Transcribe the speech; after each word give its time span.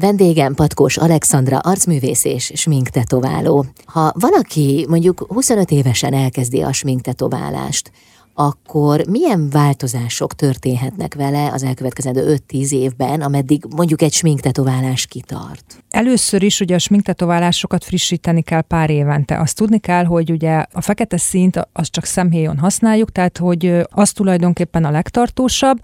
Vendégem 0.00 0.54
Patkós 0.54 0.96
Alexandra, 0.96 1.58
arcművész 1.58 2.24
és 2.24 2.52
sminktetováló. 2.54 3.64
Ha 3.84 4.12
valaki 4.14 4.86
mondjuk 4.88 5.24
25 5.28 5.70
évesen 5.70 6.14
elkezdi 6.14 6.62
a 6.62 6.72
sminktetoválást, 6.72 7.90
akkor 8.40 9.04
milyen 9.08 9.50
változások 9.50 10.34
történhetnek 10.34 11.14
vele 11.14 11.50
az 11.52 11.62
elkövetkezendő 11.62 12.40
5-10 12.48 12.70
évben, 12.70 13.20
ameddig 13.20 13.64
mondjuk 13.76 14.02
egy 14.02 14.12
sminktetoválás 14.12 15.06
kitart? 15.06 15.84
Először 15.90 16.42
is 16.42 16.60
ugye 16.60 16.74
a 16.74 16.78
sminktetoválásokat 16.78 17.84
frissíteni 17.84 18.42
kell 18.42 18.60
pár 18.60 18.90
évente. 18.90 19.38
Azt 19.38 19.56
tudni 19.56 19.78
kell, 19.78 20.04
hogy 20.04 20.30
ugye 20.30 20.64
a 20.72 20.80
fekete 20.80 21.16
színt 21.16 21.68
az 21.72 21.90
csak 21.90 22.04
szemhéjon 22.04 22.58
használjuk, 22.58 23.12
tehát 23.12 23.38
hogy 23.38 23.86
az 23.90 24.12
tulajdonképpen 24.12 24.84
a 24.84 24.90
legtartósabb, 24.90 25.80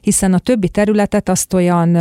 hiszen 0.00 0.34
a 0.34 0.38
többi 0.38 0.68
területet 0.68 1.28
azt 1.28 1.52
olyan 1.52 1.98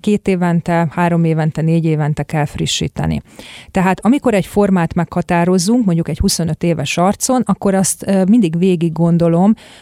két 0.00 0.28
évente, 0.28 0.88
három 0.90 1.24
évente, 1.24 1.62
négy 1.62 1.84
évente 1.84 2.22
kell 2.22 2.44
frissíteni. 2.44 3.22
Tehát 3.70 4.00
amikor 4.04 4.34
egy 4.34 4.46
formát 4.46 4.94
meghatározunk, 4.94 5.84
mondjuk 5.84 6.08
egy 6.08 6.18
25 6.18 6.62
éves 6.62 6.96
arcon, 6.96 7.42
akkor 7.44 7.74
azt 7.74 8.06
mindig 8.28 8.58
végig 8.58 8.92
gondolom, 8.92 9.36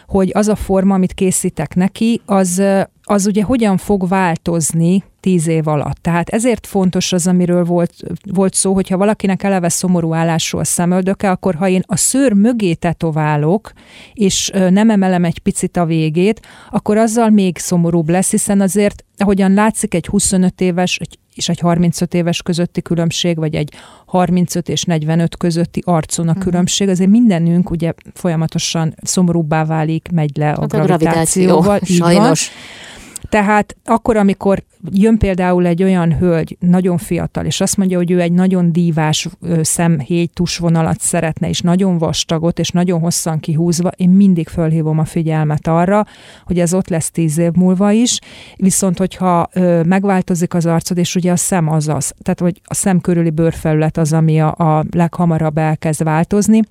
hogy 0.07 0.31
az 0.35 0.49
a 0.49 0.55
forma, 0.55 0.95
amit 0.95 1.13
készítek 1.13 1.75
neki, 1.75 2.21
az 2.27 2.63
az 3.09 3.27
ugye 3.27 3.43
hogyan 3.43 3.77
fog 3.77 4.09
változni 4.09 5.05
tíz 5.21 5.47
év 5.47 5.69
alatt. 5.69 5.97
Tehát 5.97 6.29
ezért 6.29 6.67
fontos 6.67 7.13
az, 7.13 7.27
amiről 7.27 7.65
volt, 7.65 7.93
volt 8.33 8.55
szó, 8.55 8.75
hogyha 8.75 8.97
valakinek 8.97 9.43
eleve 9.43 9.69
szomorú 9.69 10.15
állásról 10.15 10.65
szemöldöke, 10.65 11.31
akkor 11.31 11.55
ha 11.55 11.69
én 11.69 11.83
a 11.87 11.97
szőr 11.97 12.33
mögé 12.33 12.75
tetoválok, 12.75 13.73
és 14.13 14.51
nem 14.71 14.91
emelem 14.91 15.25
egy 15.25 15.39
picit 15.39 15.77
a 15.77 15.85
végét, 15.85 16.41
akkor 16.71 16.97
azzal 16.97 17.31
még 17.31 17.59
szomorúbb 17.59 18.09
lesz, 18.09 18.31
hiszen 18.31 18.61
azért, 18.61 19.05
ahogyan 19.17 19.55
látszik, 19.55 19.95
egy 19.95 20.07
25 20.07 20.61
éves, 20.61 20.99
és 21.37 21.49
egy 21.49 21.59
35 21.59 22.15
éves 22.15 22.43
közötti 22.43 22.83
különbség, 22.83 23.37
vagy 23.37 23.55
egy 23.55 23.73
35 24.07 24.69
és 24.69 24.85
45 24.85 25.37
közötti 25.37 25.83
arcon 25.85 26.29
a 26.29 26.33
mhm. 26.33 26.41
különbség, 26.41 26.89
azért 26.89 27.11
mindenünk 27.11 27.71
ugye 27.71 27.93
folyamatosan 28.15 28.95
szomorúbbá 29.03 29.65
válik, 29.65 30.09
megy 30.13 30.37
le 30.37 30.51
a, 30.53 30.61
hát 30.61 30.71
gravitációval. 30.71 31.59
A 31.59 31.61
gravitáció, 31.61 31.97
sajnos. 31.97 32.49
Van. 32.49 32.86
Tehát 33.29 33.77
akkor, 33.85 34.17
amikor 34.17 34.63
jön 34.91 35.19
például 35.19 35.67
egy 35.67 35.83
olyan 35.83 36.17
hölgy, 36.19 36.57
nagyon 36.61 36.99
fiatal, 36.99 37.45
és 37.45 37.61
azt 37.61 37.77
mondja, 37.77 37.97
hogy 37.97 38.11
ő 38.11 38.21
egy 38.21 38.33
nagyon 38.33 38.73
dívás 38.73 39.29
szemhéj 39.61 40.27
tusvonalat 40.27 41.01
szeretne, 41.01 41.49
és 41.49 41.61
nagyon 41.61 41.99
vastagot, 41.99 42.59
és 42.59 42.71
nagyon 42.71 43.01
hosszan 43.01 43.41
kihúzva, 43.41 43.91
én 43.97 44.11
mindig 44.11 44.49
fölhívom 44.49 44.99
a 44.99 45.05
figyelmet 45.05 45.67
arra, 45.67 46.07
hogy 46.45 46.59
ez 46.59 46.75
ott 46.75 46.89
lesz 46.89 47.11
tíz 47.11 47.39
év 47.39 47.53
múlva 47.53 47.91
is, 47.91 48.19
viszont 48.57 48.99
hogyha 48.99 49.49
ö, 49.53 49.83
megváltozik 49.83 50.55
az 50.55 50.67
arcod, 50.67 50.99
és 50.99 51.15
ugye 51.15 51.33
a 51.33 51.37
szem 51.37 51.69
az 51.69 51.89
az, 51.89 52.13
tehát 52.23 52.41
hogy 52.41 52.61
a 52.65 52.75
szem 52.75 53.01
körüli 53.01 53.31
bőrfelület 53.31 53.97
az, 53.97 54.13
ami 54.13 54.41
a, 54.41 54.55
a 54.55 54.85
leghamarabb 54.91 55.59
elkezd 55.59 56.03
változni, 56.03 56.63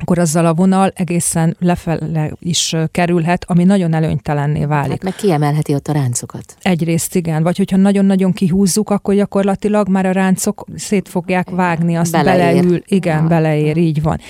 akkor 0.00 0.18
azzal 0.18 0.46
a 0.46 0.54
vonal 0.54 0.92
egészen 0.94 1.56
lefele 1.60 2.30
is 2.38 2.76
kerülhet, 2.90 3.44
ami 3.48 3.64
nagyon 3.64 3.94
előnytelenné 3.94 4.64
válik. 4.64 4.90
Hát 4.90 5.02
meg 5.02 5.14
kiemelheti 5.14 5.74
ott 5.74 5.88
a 5.88 5.92
ráncokat. 5.92 6.56
Egyrészt 6.62 7.14
igen, 7.14 7.42
vagy 7.42 7.56
hogyha 7.56 7.76
nagyon-nagyon 7.76 8.32
kihúzzuk, 8.32 8.90
akkor 8.90 9.14
gyakorlatilag 9.14 9.88
már 9.88 10.06
a 10.06 10.12
ráncok 10.12 10.64
szét 10.76 11.08
fogják 11.08 11.50
vágni, 11.50 11.96
azt 11.96 12.12
beleér. 12.12 12.54
beleül. 12.54 12.82
Igen, 12.86 13.22
ja. 13.22 13.28
beleér, 13.28 13.76
így 13.76 14.02
van. 14.02 14.20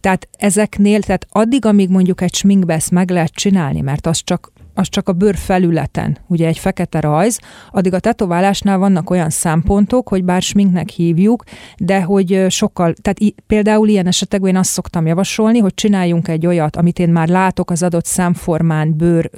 Tehát 0.00 0.28
ezeknél, 0.38 1.00
tehát 1.00 1.26
addig, 1.30 1.64
amíg 1.64 1.88
mondjuk 1.88 2.20
egy 2.20 2.34
sminkbe 2.34 2.74
ezt 2.74 2.90
meg 2.90 3.10
lehet 3.10 3.32
csinálni, 3.32 3.80
mert 3.80 4.06
az 4.06 4.20
csak 4.24 4.52
az 4.78 4.88
csak 4.88 5.08
a 5.08 5.12
bőr 5.12 5.36
felületen, 5.36 6.18
ugye 6.26 6.46
egy 6.46 6.58
fekete 6.58 7.00
rajz, 7.00 7.38
addig 7.70 7.94
a 7.94 7.98
tetoválásnál 7.98 8.78
vannak 8.78 9.10
olyan 9.10 9.30
szempontok, 9.30 10.08
hogy 10.08 10.24
bár 10.24 10.42
sminknek 10.42 10.88
hívjuk, 10.88 11.44
de 11.78 12.02
hogy 12.02 12.46
sokkal, 12.48 12.94
tehát 13.02 13.20
i, 13.20 13.34
például 13.46 13.88
ilyen 13.88 14.06
esetekben 14.06 14.50
én 14.50 14.56
azt 14.56 14.70
szoktam 14.70 15.06
javasolni, 15.06 15.58
hogy 15.58 15.74
csináljunk 15.74 16.28
egy 16.28 16.46
olyat, 16.46 16.76
amit 16.76 16.98
én 16.98 17.08
már 17.08 17.28
látok 17.28 17.70
az 17.70 17.82
adott 17.82 18.04
szemformán, 18.04 18.96
bőr 18.96 19.30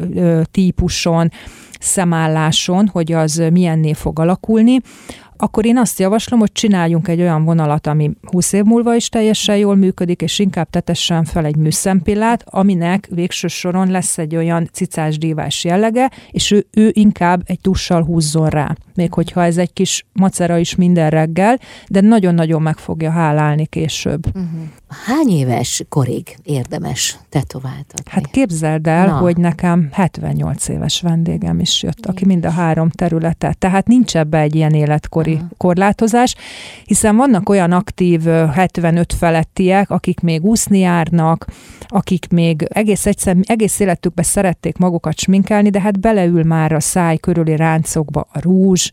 típuson, 0.51 1.31
szemálláson, 1.79 2.89
hogy 2.89 3.13
az 3.13 3.43
milyenné 3.53 3.93
fog 3.93 4.19
alakulni, 4.19 4.81
akkor 5.41 5.67
én 5.67 5.77
azt 5.79 5.99
javaslom, 5.99 6.41
hogy 6.41 6.53
csináljunk 6.53 7.09
egy 7.09 7.21
olyan 7.21 7.45
vonalat, 7.45 7.87
ami 7.87 8.11
20 8.23 8.53
év 8.53 8.65
múlva 8.65 8.95
is 8.95 9.09
teljesen 9.09 9.57
jól 9.57 9.77
működik, 9.77 10.23
és 10.23 10.39
inkább 10.39 10.71
tetessen 10.71 11.25
fel 11.25 11.45
egy 11.45 11.57
műszempillát, 11.57 12.45
aminek 12.47 13.09
végső 13.11 13.49
soron 13.49 13.91
lesz 13.91 14.19
egy 14.19 14.37
olyan 14.37 14.69
cicás 14.73 15.19
dívás 15.19 15.65
jellege, 15.65 16.11
és 16.31 16.51
ő, 16.51 16.67
ő 16.71 16.91
inkább 16.93 17.43
egy 17.47 17.61
tussal 17.61 18.03
húzzon 18.03 18.49
rá. 18.49 18.75
Még 18.95 19.13
hogyha 19.13 19.45
ez 19.45 19.57
egy 19.57 19.73
kis 19.73 20.07
macera 20.13 20.59
is 20.59 20.75
minden 20.75 21.11
reggel, 21.11 21.59
de 21.89 22.01
nagyon-nagyon 22.01 22.63
meg 22.63 22.77
fogja 22.77 23.11
hálálni 23.11 23.67
később. 23.67 24.27
Uh-huh. 24.27 24.61
Hány 25.07 25.29
éves 25.29 25.83
korig 25.89 26.37
érdemes 26.43 27.19
tetováltatni? 27.29 28.11
Hát 28.11 28.31
képzeld 28.31 28.87
el, 28.87 29.07
Na. 29.07 29.13
hogy 29.13 29.37
nekem 29.37 29.89
78 29.93 30.69
éves 30.69 31.01
vendégem 31.01 31.61
is 31.61 31.83
jött, 31.83 32.07
aki 32.07 32.25
mind 32.25 32.45
a 32.45 32.51
három 32.51 32.91
területet. 32.91 33.59
Tehát 33.59 33.87
nincs 33.87 34.17
ebbe 34.17 34.39
egy 34.39 34.55
ilyen 34.55 34.75
életkori 34.75 35.35
Aha. 35.35 35.47
korlátozás, 35.57 36.35
hiszen 36.85 37.17
vannak 37.17 37.49
olyan 37.49 37.73
aktív 37.73 38.25
75 38.25 39.13
felettiek, 39.13 39.91
akik 39.91 40.21
még 40.21 40.45
úszni 40.45 40.79
járnak, 40.79 41.47
akik 41.89 42.27
még 42.31 42.67
egész, 42.69 43.07
egyszer, 43.07 43.37
egész 43.43 43.81
életükben 43.81 44.25
szerették 44.25 44.77
magukat 44.77 45.19
sminkelni, 45.19 45.71
de 45.71 45.81
hát 45.81 46.01
beleül 46.01 46.45
már 46.45 46.73
a 46.73 46.81
száj 46.81 47.17
körüli 47.17 47.57
ráncokba 47.57 48.29
a 48.33 48.41
rúzs, 48.41 48.90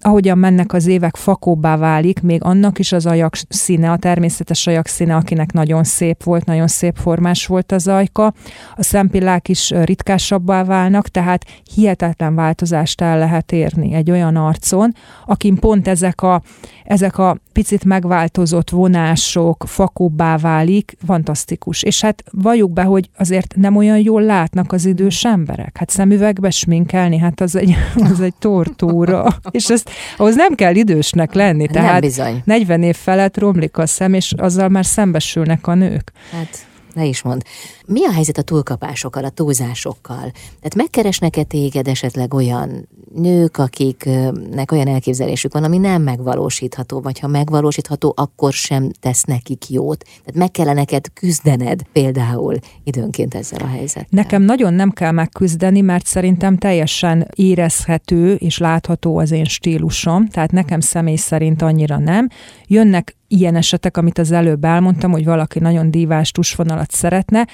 ahogyan 0.00 0.38
mennek 0.38 0.72
az 0.72 0.86
évek, 0.86 1.16
fakóbbá 1.16 1.76
válik, 1.76 2.20
még 2.20 2.44
annak 2.44 2.78
is 2.78 2.92
az 2.92 3.06
ajak 3.06 3.34
színe, 3.48 3.90
a 3.90 3.96
természetes 3.96 4.66
ajak 4.66 4.86
színe, 4.86 5.16
akinek 5.16 5.52
nagyon 5.52 5.84
szép 5.84 6.22
volt, 6.22 6.44
nagyon 6.44 6.66
szép 6.66 6.96
formás 6.96 7.46
volt 7.46 7.72
az 7.72 7.88
ajka. 7.88 8.32
A 8.76 8.82
szempillák 8.82 9.48
is 9.48 9.70
ritkásabbá 9.70 10.64
válnak, 10.64 11.08
tehát 11.08 11.44
hihetetlen 11.74 12.34
változást 12.34 13.00
el 13.00 13.18
lehet 13.18 13.52
érni 13.52 13.94
egy 13.94 14.10
olyan 14.10 14.36
arcon, 14.36 14.94
akin 15.26 15.56
pont 15.56 15.88
ezek 15.88 16.22
a, 16.22 16.42
ezek 16.84 17.18
a 17.18 17.36
picit 17.52 17.84
megváltozott 17.84 18.70
vonások, 18.70 19.64
fakóbbá 19.66 20.36
válik, 20.36 20.96
fantasztikus. 21.06 21.82
És 21.82 22.00
hát 22.00 22.24
valljuk 22.30 22.72
be, 22.72 22.82
hogy 22.82 23.10
azért 23.18 23.54
nem 23.56 23.76
olyan 23.76 23.98
jól 23.98 24.22
látnak 24.22 24.72
az 24.72 24.84
idős 24.84 25.24
emberek. 25.24 25.76
Hát 25.78 25.90
szemüvegbe 25.90 26.50
sminkelni, 26.50 27.18
hát 27.18 27.40
az 27.40 27.56
egy, 27.56 27.74
az 28.10 28.20
egy 28.20 28.34
tortúra. 28.38 29.21
És 29.50 29.64
ezt, 29.68 29.90
ahhoz 30.16 30.34
nem 30.34 30.54
kell 30.54 30.74
idősnek 30.74 31.34
lenni. 31.34 31.66
Tehát 31.66 31.90
nem 31.90 32.00
bizony. 32.00 32.42
40 32.44 32.82
év 32.82 32.96
felett 32.96 33.38
romlik 33.38 33.78
a 33.78 33.86
szem, 33.86 34.14
és 34.14 34.32
azzal 34.36 34.68
már 34.68 34.84
szembesülnek 34.86 35.66
a 35.66 35.74
nők. 35.74 36.12
Hát 36.32 36.66
ne 36.94 37.04
is 37.04 37.22
mond. 37.22 37.42
Mi 37.86 38.06
a 38.06 38.12
helyzet 38.12 38.38
a 38.38 38.42
túlkapásokkal, 38.42 39.24
a 39.24 39.30
túlzásokkal? 39.30 40.30
Tehát 40.42 40.74
megkeresnek-e 40.74 41.42
téged 41.42 41.88
esetleg 41.88 42.34
olyan 42.34 42.88
nők, 43.14 43.56
akiknek 43.56 44.72
olyan 44.72 44.88
elképzelésük 44.88 45.52
van, 45.52 45.64
ami 45.64 45.78
nem 45.78 46.02
megvalósítható, 46.02 47.00
vagy 47.00 47.18
ha 47.18 47.26
megvalósítható, 47.26 48.12
akkor 48.16 48.52
sem 48.52 48.90
tesz 49.00 49.22
nekik 49.22 49.70
jót. 49.70 50.04
Tehát 50.04 50.34
meg 50.34 50.50
kellene 50.50 50.82
neked 50.82 51.12
küzdened 51.12 51.82
például 51.92 52.56
időnként 52.84 53.34
ezzel 53.34 53.60
a 53.62 53.66
helyzettel. 53.66 54.06
Nekem 54.10 54.42
nagyon 54.42 54.74
nem 54.74 54.90
kell 54.90 55.10
megküzdeni, 55.10 55.80
mert 55.80 56.06
szerintem 56.06 56.56
teljesen 56.56 57.28
érezhető 57.34 58.34
és 58.34 58.58
látható 58.58 59.18
az 59.18 59.30
én 59.30 59.44
stílusom, 59.44 60.28
tehát 60.28 60.50
nekem 60.52 60.80
személy 60.80 61.16
szerint 61.16 61.62
annyira 61.62 61.98
nem. 61.98 62.28
Jönnek 62.66 63.16
ilyen 63.32 63.56
esetek, 63.56 63.96
amit 63.96 64.18
az 64.18 64.30
előbb 64.30 64.64
elmondtam, 64.64 65.10
hogy 65.10 65.24
valaki 65.24 65.58
nagyon 65.58 65.90
dívás 65.90 66.30
tusvonalat 66.30 66.90
szeretne, 66.90 67.46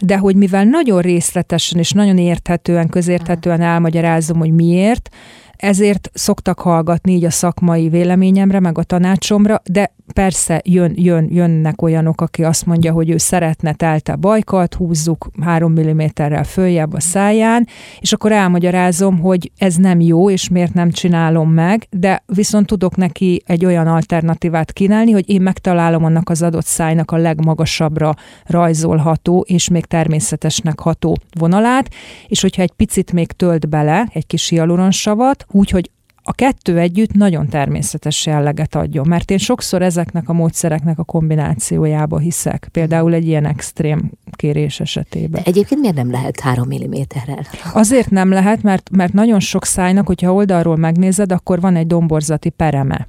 de 0.00 0.16
hogy 0.16 0.36
mivel 0.36 0.64
nagyon 0.64 1.00
részletesen 1.00 1.78
és 1.78 1.92
nagyon 1.92 2.18
érthetően, 2.18 2.88
közérthetően 2.88 3.60
elmagyarázom, 3.60 4.38
hogy 4.38 4.52
miért, 4.52 5.08
ezért 5.56 6.10
szoktak 6.14 6.60
hallgatni 6.60 7.12
így 7.12 7.24
a 7.24 7.30
szakmai 7.30 7.88
véleményemre, 7.88 8.60
meg 8.60 8.78
a 8.78 8.82
tanácsomra, 8.82 9.62
de 9.70 9.92
persze 10.12 10.62
jön, 10.64 10.92
jön, 10.96 11.28
jönnek 11.30 11.82
olyanok, 11.82 12.20
aki 12.20 12.44
azt 12.44 12.66
mondja, 12.66 12.92
hogy 12.92 13.10
ő 13.10 13.16
szeretne 13.16 13.72
telte 13.72 14.16
bajkat, 14.16 14.74
húzzuk 14.74 15.30
három 15.40 15.72
milliméterrel 15.72 16.44
följebb 16.44 16.92
a 16.92 17.00
száján, 17.00 17.66
és 18.00 18.12
akkor 18.12 18.32
elmagyarázom, 18.32 19.18
hogy 19.18 19.50
ez 19.58 19.76
nem 19.76 20.00
jó, 20.00 20.30
és 20.30 20.48
miért 20.48 20.74
nem 20.74 20.90
csinálom 20.90 21.50
meg, 21.50 21.86
de 21.90 22.22
viszont 22.26 22.66
tudok 22.66 22.96
neki 22.96 23.42
egy 23.46 23.64
olyan 23.64 23.86
alternatívát 23.86 24.72
kínálni, 24.72 25.10
hogy 25.10 25.30
én 25.30 25.42
megtalálom 25.42 26.04
annak 26.04 26.28
az 26.28 26.42
adott 26.42 26.66
szájnak 26.66 27.10
a 27.10 27.16
legmagasabbra 27.16 28.14
rajzolható, 28.46 29.44
és 29.48 29.68
még 29.68 29.84
természetesnek 29.84 30.80
ható 30.80 31.16
vonalát, 31.38 31.90
és 32.26 32.40
hogyha 32.40 32.62
egy 32.62 32.72
picit 32.72 33.12
még 33.12 33.32
tölt 33.32 33.68
bele 33.68 34.08
egy 34.12 34.26
kis 34.26 34.48
hialuronsavat, 34.48 35.44
úgy, 35.50 35.70
hogy 35.70 35.90
a 36.28 36.32
kettő 36.32 36.78
együtt 36.78 37.12
nagyon 37.12 37.48
természetes 37.48 38.26
jelleget 38.26 38.74
adjon, 38.74 39.08
mert 39.08 39.30
én 39.30 39.38
sokszor 39.38 39.82
ezeknek 39.82 40.28
a 40.28 40.32
módszereknek 40.32 40.98
a 40.98 41.04
kombinációjába 41.04 42.18
hiszek, 42.18 42.68
például 42.72 43.14
egy 43.14 43.26
ilyen 43.26 43.46
extrém 43.46 44.10
kérés 44.30 44.80
esetében. 44.80 45.42
De 45.44 45.50
egyébként 45.50 45.80
miért 45.80 45.96
nem 45.96 46.10
lehet 46.10 46.40
3 46.40 46.68
mm-rel? 46.68 47.46
Azért 47.72 48.10
nem 48.10 48.30
lehet, 48.30 48.62
mert, 48.62 48.90
mert 48.90 49.12
nagyon 49.12 49.40
sok 49.40 49.64
szájnak, 49.64 50.06
hogyha 50.06 50.32
oldalról 50.32 50.76
megnézed, 50.76 51.32
akkor 51.32 51.60
van 51.60 51.76
egy 51.76 51.86
domborzati 51.86 52.48
pereme. 52.48 53.06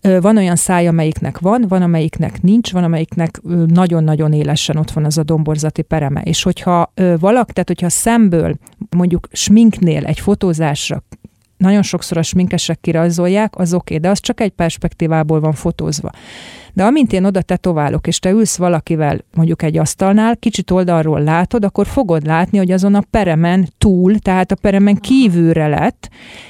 Van 0.00 0.36
olyan 0.36 0.56
száj, 0.56 0.88
amelyiknek 0.88 1.38
van, 1.38 1.64
van, 1.68 1.82
amelyiknek 1.82 2.42
nincs, 2.42 2.72
van, 2.72 2.84
amelyiknek 2.84 3.40
nagyon-nagyon 3.66 4.32
élesen 4.32 4.76
ott 4.76 4.90
van 4.90 5.04
az 5.04 5.18
a 5.18 5.22
domborzati 5.22 5.82
pereme. 5.82 6.20
És 6.20 6.42
hogyha 6.42 6.92
valak, 7.18 7.52
tehát 7.52 7.68
hogyha 7.68 7.88
szemből 7.88 8.56
mondjuk 8.96 9.28
sminknél 9.32 10.04
egy 10.04 10.20
fotózásra 10.20 11.02
nagyon 11.56 11.82
sokszor 11.82 12.16
a 12.16 12.22
sminkesek 12.22 12.80
kirajzolják, 12.80 13.58
az 13.58 13.74
oké, 13.74 13.94
okay, 13.94 13.98
de 13.98 14.08
az 14.08 14.20
csak 14.20 14.40
egy 14.40 14.50
perspektívából 14.50 15.40
van 15.40 15.52
fotózva. 15.52 16.10
De 16.76 16.84
amint 16.84 17.12
én 17.12 17.24
oda 17.24 17.42
tetoválok, 17.42 18.06
és 18.06 18.18
te 18.18 18.30
ülsz 18.30 18.56
valakivel 18.56 19.18
mondjuk 19.34 19.62
egy 19.62 19.78
asztalnál, 19.78 20.36
kicsit 20.36 20.70
oldalról 20.70 21.20
látod, 21.20 21.64
akkor 21.64 21.86
fogod 21.86 22.26
látni, 22.26 22.58
hogy 22.58 22.70
azon 22.70 22.94
a 22.94 23.02
peremen 23.10 23.68
túl, 23.78 24.18
tehát 24.18 24.52
a 24.52 24.54
peremen 24.54 24.94
kívülre 24.94 25.66
lett, 25.66 26.08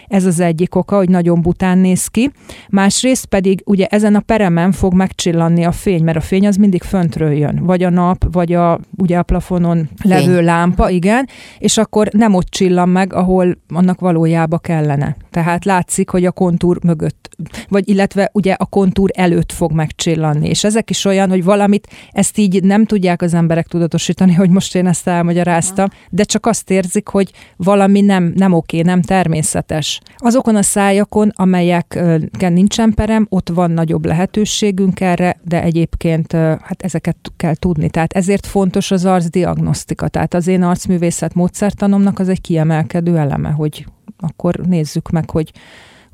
ez 0.09 0.25
az 0.25 0.41
egyik 0.41 0.75
oka, 0.75 0.97
hogy 0.97 1.09
nagyon 1.09 1.43
bután 1.43 1.79
néz 1.79 2.07
ki. 2.07 2.31
Másrészt 2.69 3.27
pedig 3.27 3.63
ugye 3.65 3.87
ezen 3.87 4.15
a 4.15 4.21
peremen 4.21 4.73
fog 4.73 4.95
megcsillanni 4.95 5.65
a 5.65 5.73
fény, 5.73 6.05
mert 6.05 6.17
a 6.17 6.21
fény 6.21 6.47
az 6.47 6.57
mindig 6.57 6.83
föntről 6.83 7.33
jön, 7.33 7.61
vagy 7.63 7.83
a 7.83 7.91
nap, 7.91 8.25
vagy 8.33 8.53
a, 8.53 8.81
ugye 8.97 9.19
a 9.19 9.23
plafonon 9.23 9.89
levő 10.03 10.35
fény. 10.35 10.45
lámpa, 10.45 10.91
igen, 10.91 11.29
és 11.59 11.79
akkor 11.79 12.09
nem 12.13 12.35
ott 12.35 12.49
csillan 12.49 12.89
meg, 12.89 13.13
ahol 13.13 13.59
annak 13.69 14.01
valójába 14.01 14.59
kellene. 14.59 14.96
Tehát 15.31 15.65
látszik, 15.65 16.11
hogy 16.11 16.25
a 16.25 16.31
kontúr 16.31 16.85
mögött, 16.85 17.29
vagy 17.69 17.89
illetve 17.89 18.31
ugye 18.33 18.53
a 18.53 18.65
kontúr 18.65 19.11
előtt 19.15 19.53
fog 19.53 19.73
megcsillanni. 19.73 20.49
És 20.49 20.65
ezek 20.65 20.91
is 20.91 21.05
olyan, 21.05 21.29
hogy 21.29 21.45
valamit, 21.45 21.89
ezt 22.11 22.39
így 22.39 22.63
nem 22.63 22.85
tudják 22.85 23.23
az 23.23 23.35
emberek 23.35 23.67
tudatosítani, 23.67 24.33
hogy 24.33 24.51
most 24.51 24.75
én 24.75 24.87
ezt 24.87 25.09
elmagyaráztam, 25.09 25.89
de 26.11 26.23
csak 26.23 26.47
azt 26.47 26.71
érzik, 26.71 27.09
hogy 27.09 27.33
valami 27.57 28.01
nem, 28.01 28.33
nem 28.37 28.53
oké, 28.53 28.81
nem 28.81 29.03
természetes. 29.03 30.01
Azokon 30.17 30.57
a 30.57 30.63
szájakon, 30.63 31.33
amelyeken 31.35 32.53
nincsen 32.53 32.95
perem, 32.95 33.27
ott 33.29 33.49
van 33.49 33.71
nagyobb 33.71 34.05
lehetőségünk 34.05 35.01
erre, 35.01 35.37
de 35.43 35.63
egyébként 35.63 36.33
hát 36.33 36.83
ezeket 36.83 37.17
kell 37.37 37.55
tudni. 37.55 37.91
Tehát 37.91 38.13
ezért 38.13 38.47
fontos 38.47 38.91
az 38.91 39.05
arcdiagnosztika. 39.05 40.09
Tehát 40.09 40.35
az 40.35 40.47
én 40.47 40.63
arcművészet 40.63 41.35
módszertanomnak 41.35 42.19
az 42.19 42.29
egy 42.29 42.41
kiemelkedő 42.41 43.17
eleme, 43.17 43.49
hogy 43.49 43.87
akkor 44.19 44.57
nézzük 44.57 45.11
meg, 45.11 45.31
hogy 45.31 45.53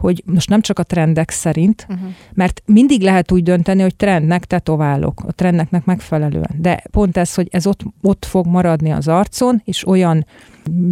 hogy 0.02 0.22
most 0.26 0.48
nem 0.48 0.60
csak 0.60 0.78
a 0.78 0.82
trendek 0.82 1.30
szerint, 1.30 1.86
uh-huh. 1.88 2.08
mert 2.34 2.62
mindig 2.66 3.02
lehet 3.02 3.32
úgy 3.32 3.42
dönteni, 3.42 3.82
hogy 3.82 3.96
trendnek 3.96 4.44
tetoválok, 4.44 5.22
a 5.26 5.32
trendeknek 5.32 5.84
megfelelően. 5.84 6.50
De 6.58 6.82
pont 6.90 7.16
ez, 7.16 7.34
hogy 7.34 7.48
ez 7.50 7.66
ott, 7.66 7.80
ott 8.00 8.24
fog 8.24 8.46
maradni 8.46 8.90
az 8.90 9.08
arcon, 9.08 9.62
és 9.64 9.86
olyan 9.86 10.26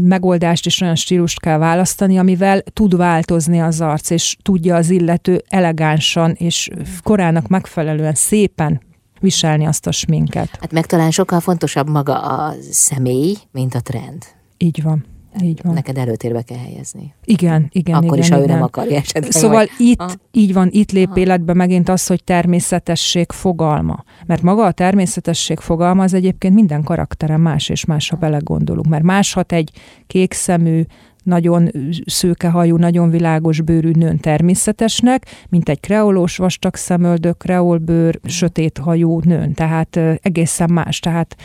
megoldást 0.03 0.67
és 0.67 0.81
olyan 0.81 0.95
stílust 0.95 1.41
kell 1.41 1.59
választani, 1.59 2.19
amivel 2.19 2.61
tud 2.61 2.97
változni 2.97 3.61
az 3.61 3.81
arc, 3.81 4.11
és 4.11 4.37
tudja 4.43 4.77
az 4.77 4.91
illető 4.91 5.43
elegánsan 5.49 6.33
és 6.33 6.71
korának 7.03 7.49
megfelelően 7.49 8.15
szépen 8.15 8.81
viselni 9.21 9.67
azt 9.67 9.87
a 9.87 9.93
sminket. 9.93 10.59
Hát 10.61 10.73
meg 10.73 10.87
talán 10.87 11.11
sokkal 11.11 11.41
fontosabb 11.41 11.89
maga 11.89 12.21
a 12.21 12.55
személy, 12.71 13.37
mint 13.51 13.75
a 13.75 13.81
trend. 13.81 14.25
Így 14.57 14.83
van. 14.83 15.05
Így 15.43 15.61
van. 15.63 15.75
Neked 15.75 15.99
előtérbe 15.99 16.43
kell 16.43 16.59
helyezni. 16.59 17.15
Igen, 17.25 17.69
igen. 17.73 17.95
Akkor 17.95 18.07
igen, 18.07 18.19
is, 18.19 18.29
ha 18.29 18.37
igen. 18.37 18.49
ő 18.49 18.53
nem 18.53 18.63
akarja 18.63 18.97
esetleg. 18.97 19.31
Szóval 19.31 19.57
vagy... 19.57 19.71
itt, 19.79 20.01
Aha. 20.01 20.13
így 20.31 20.53
van, 20.53 20.69
itt 20.71 20.93
lép 20.93 21.09
Aha. 21.09 21.19
életbe 21.19 21.55
megint 21.55 21.89
az, 21.89 22.07
hogy 22.07 22.25
természetesség 22.25 23.33
fogalma. 23.33 24.05
Mert 24.27 24.43
maga 24.43 24.65
a 24.65 24.73
természetesség 24.73 25.59
fogalma 25.59 26.03
az 26.03 26.15
egyébként 26.15 26.55
minden 26.55 26.83
karakteren 26.83 27.41
más 27.41 27.69
és 27.69 27.85
más, 27.85 28.09
ha 28.09 28.17
belegondolunk. 28.17 28.89
Mert 28.89 29.05
máshat 29.05 29.53
egy 29.53 29.71
kékszemű, 30.07 30.83
nagyon 31.23 31.71
szőkehajú, 32.07 32.77
nagyon 32.77 33.11
világos 33.11 33.61
bőrű 33.61 33.91
nőn 33.91 34.19
természetesnek, 34.19 35.27
mint 35.49 35.69
egy 35.69 35.81
kreolós 35.81 36.37
vastag 36.37 36.75
szemöldök, 36.75 37.39
kreolbőr, 37.39 38.21
sötét 38.25 38.79
hajú 38.79 39.21
nőn. 39.25 39.55
Tehát 39.55 39.97
egészen 40.23 40.71
más. 40.73 40.99
Tehát 40.99 41.37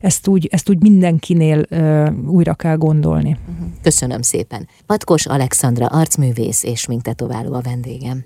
ezt 0.00 0.28
úgy, 0.28 0.48
ezt 0.50 0.68
úgy 0.68 0.80
mindenkinél 0.80 1.62
újra 2.26 2.54
kell 2.54 2.76
gondolni. 2.76 3.36
Köszönöm 3.82 4.22
szépen. 4.22 4.68
Patkos 4.86 5.26
Alexandra 5.26 5.86
arcművész 5.86 6.62
és 6.62 6.86
mintetováló 6.86 7.54
a 7.54 7.60
vendégem. 7.60 8.24